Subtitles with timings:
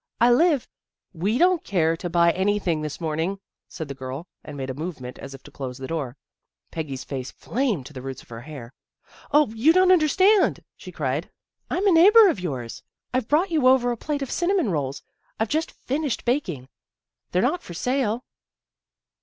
[0.19, 0.67] I live"
[1.27, 4.73] We don't care to buy anything this morn ing," said the girl, and made a
[4.73, 6.17] movement as if to close the door.
[6.71, 8.73] Peggy's face flamed to the roots of her hair."
[9.31, 11.29] 0, you don't understand," she cried."
[11.69, 12.83] I'm 24 THE GIRLS OF FRIENDLY TERRACE a neighbor of yours.
[13.13, 15.03] I've brought you over a plate of cinnamon rolls,
[15.39, 16.67] I've just finished ba king.
[17.31, 18.25] They're not for sale."